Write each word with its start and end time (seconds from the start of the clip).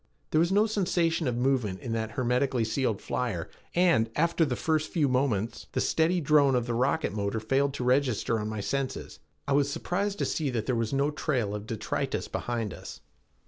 There 0.31 0.39
was 0.39 0.51
no 0.51 0.65
sensation 0.65 1.27
of 1.27 1.37
movement 1.37 1.79
in 1.79 1.91
that 1.91 2.13
hermetically 2.13 2.63
sealed 2.65 3.03
flyer, 3.03 3.51
and, 3.75 4.09
after 4.15 4.43
the 4.43 4.55
first 4.55 4.89
few 4.89 5.07
moments, 5.07 5.67
the 5.73 5.79
steady 5.79 6.19
drone 6.19 6.55
of 6.55 6.65
the 6.65 6.73
rocket 6.73 7.13
motor 7.13 7.39
failed 7.39 7.75
to 7.75 7.83
register 7.83 8.39
on 8.39 8.49
my 8.49 8.61
senses. 8.61 9.19
I 9.47 9.53
was 9.53 9.71
surprised 9.71 10.17
to 10.17 10.25
see 10.25 10.49
that 10.49 10.65
there 10.65 10.73
was 10.73 10.91
no 10.91 11.11
trail 11.11 11.53
of 11.53 11.67
detritus 11.67 12.27
behind 12.27 12.73
us. 12.73 13.01